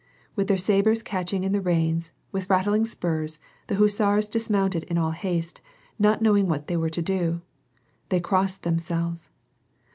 With 0.35 0.47
their 0.47 0.57
sabres 0.57 1.03
catching 1.03 1.43
in 1.43 1.51
the 1.51 1.61
reins, 1.61 2.11
with 2.31 2.49
rattling 2.49 2.87
spurs, 2.87 3.37
the 3.67 3.75
hussars 3.75 4.27
dismounted 4.27 4.81
in 4.85 4.97
all 4.97 5.11
haste, 5.11 5.61
not 5.99 6.23
knowing 6.23 6.47
what 6.47 6.65
they 6.65 6.75
were 6.75 6.89
to 6.89 7.03
do. 7.03 7.43
They 8.09 8.19
crossed 8.19 8.63
themselves. 8.63 9.29